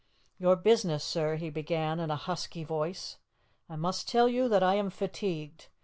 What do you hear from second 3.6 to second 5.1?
"I must tell you that I am